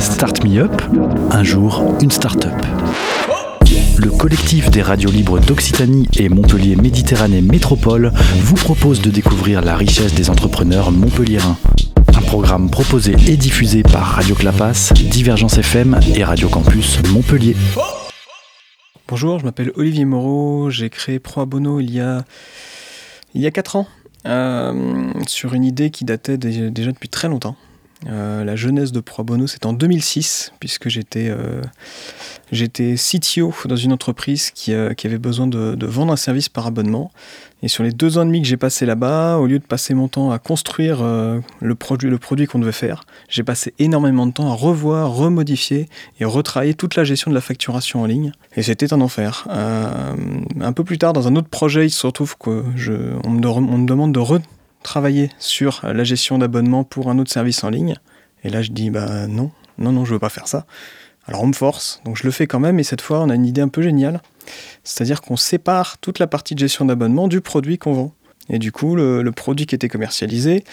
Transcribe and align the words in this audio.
Start 0.00 0.44
Me 0.44 0.58
Up. 0.58 0.82
Un 1.30 1.44
jour, 1.44 1.82
une 2.02 2.10
start-up. 2.10 2.52
Le 3.98 4.10
collectif 4.10 4.70
des 4.70 4.82
radios 4.82 5.10
libres 5.10 5.38
d'Occitanie 5.38 6.08
et 6.18 6.28
Montpellier 6.28 6.76
Méditerranée 6.76 7.40
Métropole 7.40 8.12
vous 8.38 8.56
propose 8.56 9.00
de 9.00 9.10
découvrir 9.10 9.62
la 9.62 9.76
richesse 9.76 10.14
des 10.14 10.28
entrepreneurs 10.28 10.90
montpelliérains. 10.90 11.56
Un 12.16 12.22
programme 12.22 12.70
proposé 12.70 13.14
et 13.28 13.36
diffusé 13.36 13.82
par 13.82 14.02
Radio 14.02 14.34
Clapas, 14.34 14.92
Divergence 14.94 15.58
FM 15.58 16.00
et 16.14 16.24
Radio 16.24 16.48
Campus 16.48 16.98
Montpellier. 17.10 17.56
Bonjour, 19.06 19.38
je 19.38 19.44
m'appelle 19.44 19.72
Olivier 19.76 20.04
Moreau, 20.04 20.70
j'ai 20.70 20.90
créé 20.90 21.18
Pro 21.18 21.46
Bono 21.46 21.80
il 21.80 21.92
y 21.92 22.00
a, 22.00 22.24
il 23.34 23.40
y 23.40 23.46
a 23.46 23.50
4 23.50 23.76
ans, 23.76 23.86
euh, 24.26 25.12
sur 25.26 25.54
une 25.54 25.64
idée 25.64 25.90
qui 25.90 26.04
datait 26.04 26.38
déjà 26.38 26.92
depuis 26.92 27.08
très 27.08 27.28
longtemps. 27.28 27.56
Euh, 28.06 28.44
la 28.44 28.56
jeunesse 28.56 28.92
de 28.92 29.00
Pro 29.00 29.24
Bono, 29.24 29.46
c'est 29.46 29.66
en 29.66 29.72
2006, 29.72 30.52
puisque 30.58 30.88
j'étais 30.88 31.28
euh, 31.30 31.62
CTO 32.50 33.54
dans 33.66 33.76
une 33.76 33.92
entreprise 33.92 34.50
qui, 34.50 34.72
euh, 34.72 34.94
avait 35.04 35.18
besoin 35.18 35.46
de, 35.46 35.86
vendre 35.86 36.12
un 36.12 36.16
service 36.16 36.48
par 36.48 36.66
abonnement. 36.66 37.10
Et 37.62 37.68
sur 37.68 37.84
les 37.84 37.92
deux 37.92 38.16
ans 38.16 38.22
et 38.22 38.26
demi 38.26 38.40
que 38.40 38.48
j'ai 38.48 38.56
passé 38.56 38.86
là-bas, 38.86 39.36
au 39.36 39.46
lieu 39.46 39.58
de 39.58 39.64
passer 39.64 39.92
mon 39.92 40.08
temps 40.08 40.30
à 40.30 40.38
construire 40.38 41.02
le 41.02 41.74
produit, 41.74 42.46
qu'on 42.46 42.58
devait 42.58 42.72
faire, 42.72 43.02
j'ai 43.28 43.42
passé 43.42 43.74
énormément 43.78 44.26
de 44.26 44.32
temps 44.32 44.50
à 44.50 44.54
revoir, 44.54 45.10
remodifier 45.12 45.86
et 46.20 46.24
retravailler 46.24 46.72
toute 46.72 46.96
la 46.96 47.04
gestion 47.04 47.30
de 47.30 47.34
la 47.34 47.42
facturation 47.42 48.00
en 48.00 48.06
ligne. 48.06 48.32
Et 48.56 48.62
c'était 48.62 48.94
un 48.94 49.02
enfer. 49.02 49.46
un 49.50 50.72
peu 50.72 50.84
plus 50.84 50.96
tard, 50.96 51.12
dans 51.12 51.28
un 51.28 51.36
autre 51.36 51.48
projet, 51.48 51.84
il 51.84 51.90
se 51.90 52.06
retrouve 52.06 52.38
qu'on 52.38 52.62
me, 52.62 53.86
demande 53.86 54.14
de 54.14 54.20
travailler 54.82 55.30
sur 55.38 55.80
la 55.82 56.04
gestion 56.04 56.38
d'abonnement 56.38 56.84
pour 56.84 57.10
un 57.10 57.18
autre 57.18 57.30
service 57.30 57.64
en 57.64 57.70
ligne. 57.70 57.96
Et 58.44 58.50
là, 58.50 58.62
je 58.62 58.70
dis, 58.70 58.90
bah 58.90 59.26
non, 59.26 59.50
non, 59.78 59.92
non, 59.92 60.04
je 60.04 60.12
veux 60.12 60.18
pas 60.18 60.28
faire 60.28 60.48
ça. 60.48 60.66
Alors 61.26 61.42
on 61.42 61.46
me 61.46 61.52
force, 61.52 62.00
donc 62.04 62.16
je 62.16 62.24
le 62.24 62.30
fais 62.30 62.46
quand 62.46 62.58
même, 62.58 62.80
et 62.80 62.82
cette 62.82 63.02
fois, 63.02 63.20
on 63.20 63.28
a 63.28 63.34
une 63.34 63.46
idée 63.46 63.60
un 63.60 63.68
peu 63.68 63.82
géniale. 63.82 64.20
C'est-à-dire 64.82 65.20
qu'on 65.20 65.36
sépare 65.36 65.98
toute 65.98 66.18
la 66.18 66.26
partie 66.26 66.54
de 66.54 66.58
gestion 66.58 66.84
d'abonnement 66.86 67.28
du 67.28 67.40
produit 67.40 67.78
qu'on 67.78 67.92
vend. 67.92 68.14
Et 68.48 68.58
du 68.58 68.72
coup, 68.72 68.96
le, 68.96 69.30
produit 69.30 69.64
qui 69.64 69.76
était 69.76 69.88
commercialisé, 69.88 70.64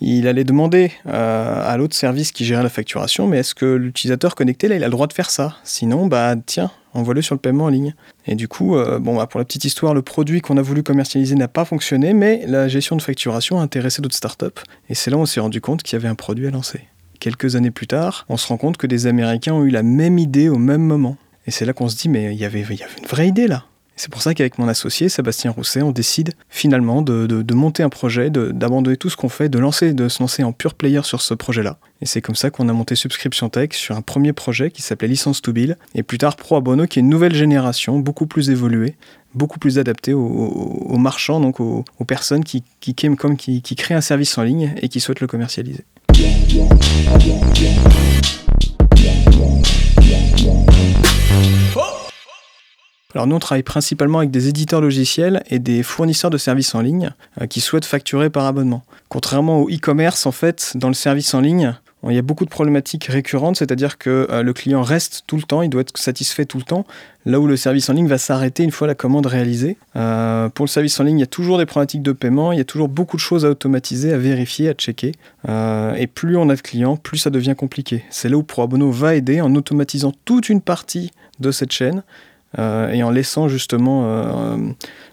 il 0.00 0.28
allait 0.28 0.44
demander 0.44 0.92
euh, 1.08 1.68
à 1.68 1.76
l'autre 1.76 1.96
service 1.96 2.30
qui 2.30 2.44
gérait 2.44 2.62
la 2.62 2.68
facturation, 2.68 3.26
mais 3.26 3.38
est-ce 3.38 3.54
que 3.54 3.66
l'utilisateur 3.66 4.36
connecté, 4.36 4.68
là, 4.68 4.76
il 4.76 4.84
a 4.84 4.86
le 4.86 4.92
droit 4.92 5.08
de 5.08 5.12
faire 5.12 5.30
ça? 5.30 5.56
Sinon, 5.64 6.06
bah 6.06 6.36
tiens, 6.44 6.70
envoie-le 6.96 7.22
sur 7.22 7.34
le 7.34 7.40
paiement 7.40 7.64
en 7.64 7.68
ligne. 7.68 7.94
Et 8.26 8.34
du 8.34 8.48
coup, 8.48 8.76
euh, 8.76 8.98
bon, 8.98 9.16
bah, 9.16 9.26
pour 9.26 9.38
la 9.38 9.44
petite 9.44 9.64
histoire, 9.64 9.94
le 9.94 10.02
produit 10.02 10.40
qu'on 10.40 10.56
a 10.56 10.62
voulu 10.62 10.82
commercialiser 10.82 11.34
n'a 11.34 11.48
pas 11.48 11.64
fonctionné, 11.64 12.12
mais 12.12 12.44
la 12.46 12.68
gestion 12.68 12.96
de 12.96 13.02
facturation 13.02 13.60
a 13.60 13.62
intéressé 13.62 14.02
d'autres 14.02 14.16
startups. 14.16 14.60
Et 14.88 14.94
c'est 14.94 15.10
là 15.10 15.16
où 15.16 15.20
on 15.20 15.26
s'est 15.26 15.40
rendu 15.40 15.60
compte 15.60 15.82
qu'il 15.82 15.96
y 15.96 16.00
avait 16.00 16.08
un 16.08 16.14
produit 16.14 16.46
à 16.46 16.50
lancer. 16.50 16.80
Quelques 17.20 17.56
années 17.56 17.70
plus 17.70 17.86
tard, 17.86 18.26
on 18.28 18.36
se 18.36 18.46
rend 18.48 18.56
compte 18.56 18.76
que 18.76 18.86
des 18.86 19.06
Américains 19.06 19.54
ont 19.54 19.64
eu 19.64 19.70
la 19.70 19.82
même 19.82 20.18
idée 20.18 20.48
au 20.48 20.58
même 20.58 20.82
moment. 20.82 21.16
Et 21.46 21.50
c'est 21.50 21.64
là 21.64 21.72
qu'on 21.72 21.88
se 21.88 21.96
dit, 21.96 22.08
mais 22.08 22.34
il 22.34 22.38
y 22.38 22.44
avait, 22.44 22.60
il 22.60 22.76
y 22.76 22.82
avait 22.82 22.98
une 22.98 23.06
vraie 23.06 23.28
idée 23.28 23.46
là. 23.46 23.64
C'est 23.98 24.10
pour 24.10 24.20
ça 24.20 24.34
qu'avec 24.34 24.58
mon 24.58 24.68
associé 24.68 25.08
Sébastien 25.08 25.50
Rousset, 25.50 25.80
on 25.80 25.90
décide 25.90 26.34
finalement 26.50 27.00
de, 27.00 27.54
monter 27.54 27.82
un 27.82 27.88
projet, 27.88 28.28
d'abandonner 28.28 28.98
tout 28.98 29.08
ce 29.08 29.16
qu'on 29.16 29.30
fait, 29.30 29.48
de, 29.48 29.58
lancer, 29.58 29.94
de 29.94 30.08
se 30.08 30.22
lancer 30.22 30.44
en 30.44 30.52
pure 30.52 30.74
player 30.74 31.00
sur 31.02 31.22
ce 31.22 31.32
projet-là. 31.32 31.78
Et 32.02 32.06
c'est 32.06 32.20
comme 32.20 32.34
ça 32.34 32.50
qu'on 32.50 32.68
a 32.68 32.74
monté 32.74 32.94
Subscription 32.94 33.48
Tech 33.48 33.70
sur 33.72 33.96
un 33.96 34.02
premier 34.02 34.34
projet 34.34 34.70
qui 34.70 34.82
s'appelait 34.82 35.08
Licence 35.08 35.40
to 35.40 35.52
Bill, 35.52 35.78
et 35.94 36.02
plus 36.02 36.18
tard 36.18 36.36
Pro 36.36 36.56
Abono, 36.56 36.86
qui 36.86 36.98
est 36.98 37.02
une 37.02 37.08
nouvelle 37.08 37.34
génération, 37.34 37.98
beaucoup 37.98 38.26
plus 38.26 38.50
évoluée, 38.50 38.96
beaucoup 39.34 39.58
plus 39.58 39.78
adaptée 39.78 40.12
aux, 40.12 40.98
marchands, 40.98 41.40
donc 41.40 41.58
aux, 41.60 41.84
personnes 42.06 42.44
qui, 42.44 42.62
créent 42.94 43.94
un 43.94 44.00
service 44.02 44.36
en 44.36 44.42
ligne 44.42 44.74
et 44.82 44.88
qui 44.90 45.00
souhaitent 45.00 45.20
le 45.20 45.26
commercialiser. 45.26 45.84
Alors 53.16 53.26
nous, 53.26 53.36
on 53.36 53.38
travaille 53.38 53.62
principalement 53.62 54.18
avec 54.18 54.30
des 54.30 54.48
éditeurs 54.48 54.82
logiciels 54.82 55.42
et 55.48 55.58
des 55.58 55.82
fournisseurs 55.82 56.28
de 56.28 56.36
services 56.36 56.74
en 56.74 56.82
ligne 56.82 57.12
euh, 57.40 57.46
qui 57.46 57.62
souhaitent 57.62 57.86
facturer 57.86 58.28
par 58.28 58.44
abonnement. 58.44 58.82
Contrairement 59.08 59.60
au 59.60 59.70
e-commerce, 59.70 60.26
en 60.26 60.32
fait, 60.32 60.72
dans 60.74 60.88
le 60.88 60.94
service 60.94 61.32
en 61.32 61.40
ligne, 61.40 61.74
il 62.06 62.14
y 62.14 62.18
a 62.18 62.22
beaucoup 62.22 62.44
de 62.44 62.50
problématiques 62.50 63.06
récurrentes, 63.06 63.56
c'est-à-dire 63.56 63.96
que 63.96 64.28
euh, 64.30 64.42
le 64.42 64.52
client 64.52 64.82
reste 64.82 65.22
tout 65.26 65.36
le 65.36 65.44
temps, 65.44 65.62
il 65.62 65.70
doit 65.70 65.80
être 65.80 65.96
satisfait 65.96 66.44
tout 66.44 66.58
le 66.58 66.64
temps, 66.64 66.84
là 67.24 67.40
où 67.40 67.46
le 67.46 67.56
service 67.56 67.88
en 67.88 67.94
ligne 67.94 68.06
va 68.06 68.18
s'arrêter 68.18 68.64
une 68.64 68.70
fois 68.70 68.86
la 68.86 68.94
commande 68.94 69.24
réalisée. 69.24 69.78
Euh, 69.96 70.50
pour 70.50 70.66
le 70.66 70.70
service 70.70 71.00
en 71.00 71.04
ligne, 71.04 71.16
il 71.16 71.22
y 71.22 71.24
a 71.24 71.26
toujours 71.26 71.56
des 71.56 71.64
problématiques 71.64 72.02
de 72.02 72.12
paiement, 72.12 72.52
il 72.52 72.58
y 72.58 72.60
a 72.60 72.66
toujours 72.66 72.88
beaucoup 72.88 73.16
de 73.16 73.22
choses 73.22 73.46
à 73.46 73.48
automatiser, 73.48 74.12
à 74.12 74.18
vérifier, 74.18 74.68
à 74.68 74.74
checker. 74.74 75.12
et 75.48 76.06
plus 76.06 76.36
on 76.36 76.50
a 76.50 76.54
de 76.54 76.60
clients, 76.60 76.98
plus 76.98 77.16
ça 77.16 77.30
devient 77.30 77.54
compliqué. 77.56 78.04
C'est 78.10 78.28
là 78.28 78.36
où 78.36 78.42
ProAbono 78.42 78.90
va 78.90 79.14
aider 79.14 79.40
en 79.40 79.54
automatisant 79.54 80.12
toute 80.26 80.50
une 80.50 80.60
partie 80.60 81.12
de 81.40 81.50
cette 81.50 81.72
chaîne 81.72 82.02
euh, 82.58 82.90
et 82.90 83.02
en 83.02 83.10
laissant 83.10 83.48
justement 83.48 84.04
euh, 84.04 84.56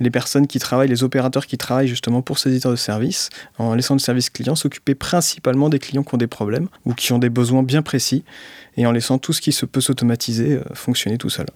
les 0.00 0.10
personnes 0.10 0.46
qui 0.46 0.58
travaillent, 0.58 0.88
les 0.88 1.04
opérateurs 1.04 1.46
qui 1.46 1.58
travaillent 1.58 1.88
justement 1.88 2.22
pour 2.22 2.38
ces 2.38 2.50
éditeurs 2.50 2.70
de 2.70 2.76
services, 2.76 3.30
en 3.58 3.74
laissant 3.74 3.94
le 3.94 4.00
service 4.00 4.30
client 4.30 4.54
s'occuper 4.54 4.94
principalement 4.94 5.68
des 5.68 5.78
clients 5.78 6.02
qui 6.02 6.14
ont 6.14 6.18
des 6.18 6.26
problèmes 6.26 6.68
ou 6.84 6.94
qui 6.94 7.12
ont 7.12 7.18
des 7.18 7.30
besoins 7.30 7.62
bien 7.62 7.82
précis, 7.82 8.24
et 8.76 8.86
en 8.86 8.92
laissant 8.92 9.18
tout 9.18 9.32
ce 9.32 9.40
qui 9.40 9.52
se 9.52 9.66
peut 9.66 9.80
s'automatiser 9.80 10.54
euh, 10.54 10.62
fonctionner 10.74 11.18
tout 11.18 11.30
seul. 11.30 11.46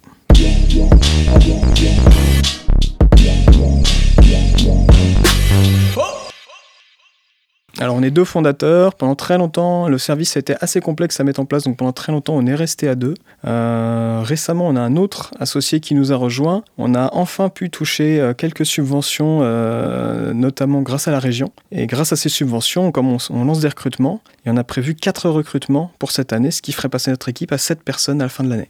Alors 7.80 7.96
on 7.96 8.02
est 8.02 8.10
deux 8.10 8.24
fondateurs. 8.24 8.94
Pendant 8.94 9.14
très 9.14 9.38
longtemps, 9.38 9.88
le 9.88 9.96
service 9.96 10.36
a 10.36 10.40
été 10.40 10.54
assez 10.60 10.80
complexe 10.80 11.18
à 11.18 11.24
mettre 11.24 11.40
en 11.40 11.46
place, 11.46 11.64
donc 11.64 11.78
pendant 11.78 11.92
très 11.92 12.12
longtemps, 12.12 12.34
on 12.36 12.46
est 12.46 12.54
resté 12.54 12.88
à 12.88 12.94
deux. 12.94 13.14
Euh, 13.46 14.20
récemment, 14.22 14.68
on 14.68 14.76
a 14.76 14.80
un 14.80 14.96
autre 14.96 15.32
associé 15.40 15.80
qui 15.80 15.94
nous 15.94 16.12
a 16.12 16.16
rejoint. 16.16 16.62
On 16.76 16.94
a 16.94 17.08
enfin 17.14 17.48
pu 17.48 17.70
toucher 17.70 18.20
euh, 18.20 18.34
quelques 18.34 18.66
subventions, 18.66 19.40
euh, 19.42 20.34
notamment 20.34 20.82
grâce 20.82 21.08
à 21.08 21.10
la 21.10 21.18
région. 21.18 21.52
Et 21.72 21.86
grâce 21.86 22.12
à 22.12 22.16
ces 22.16 22.28
subventions, 22.28 22.92
comme 22.92 23.16
on, 23.30 23.44
lance 23.44 23.60
des 23.60 23.68
recrutements, 23.68 24.20
et 24.44 24.50
on 24.50 24.58
a 24.58 24.64
prévu 24.64 24.94
quatre 24.94 25.30
recrutements 25.30 25.90
pour 25.98 26.10
cette 26.12 26.34
année, 26.34 26.50
ce 26.50 26.60
qui 26.60 26.72
ferait 26.72 26.90
passer 26.90 27.10
notre 27.10 27.30
équipe 27.30 27.50
à 27.50 27.58
sept 27.58 27.82
personnes 27.82 28.20
à 28.20 28.24
la 28.26 28.28
fin 28.28 28.44
de 28.44 28.50
l'année. 28.50 28.68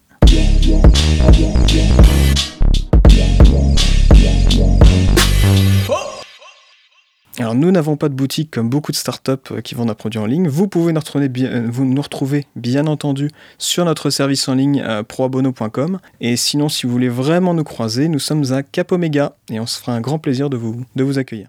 Alors 7.41 7.55
nous 7.55 7.71
n'avons 7.71 7.97
pas 7.97 8.11
de 8.11 8.15
boutique 8.15 8.51
comme 8.51 8.69
beaucoup 8.69 8.93
de 8.93 8.97
startups 8.97 9.33
euh, 9.51 9.61
qui 9.62 9.75
vendent 9.75 9.91
un 9.91 9.95
produit 9.95 10.21
en 10.21 10.27
ligne. 10.27 10.47
Vous 10.49 10.69
pouvez 10.69 10.93
nous 10.93 11.01
retrouver 11.01 12.47
bien, 12.55 12.87
euh, 12.87 12.91
entendu 12.91 13.31
sur 13.56 13.87
notre 13.87 14.11
service 14.11 14.47
en 14.49 14.55
ligne 14.55 14.83
euh, 14.87 15.03
proabono.com. 15.03 16.01
Et 16.21 16.37
sinon, 16.37 16.69
si 16.69 16.87
vous 16.87 16.93
voulez 16.93 17.09
vraiment 17.09 17.55
nous 17.55 17.65
croiser, 17.65 18.09
nous 18.09 18.19
sommes 18.19 18.53
à 18.53 18.62
Cap 18.62 18.93
Omega 18.93 19.37
et 19.51 19.59
on 19.59 19.67
se 19.67 19.78
fera 19.78 19.93
un 19.93 20.03
grand 20.03 20.19
plaisir 20.19 20.51
de 20.51 20.59
vous 20.59 21.19
accueillir. 21.19 21.49